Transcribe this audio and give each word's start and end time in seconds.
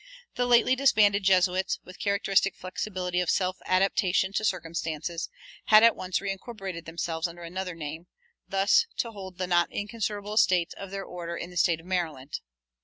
The 0.33 0.47
lately 0.47 0.75
disbanded 0.75 1.21
Jesuits, 1.21 1.77
with 1.83 1.99
characteristic 1.99 2.55
flexibility 2.55 3.19
of 3.19 3.29
self 3.29 3.57
adaptation 3.67 4.33
to 4.33 4.43
circumstances, 4.43 5.29
had 5.65 5.83
at 5.83 5.95
once 5.95 6.17
reincorporated 6.17 6.85
themselves 6.85 7.27
under 7.27 7.43
another 7.43 7.75
name, 7.75 8.07
thus 8.47 8.87
to 8.97 9.11
hold 9.11 9.37
the 9.37 9.45
not 9.45 9.71
inconsiderable 9.71 10.33
estates 10.33 10.73
of 10.73 10.89
their 10.89 11.05
order 11.05 11.37
in 11.37 11.51
the 11.51 11.55
State 11.57 11.79
of 11.79 11.85
Maryland. 11.85 12.39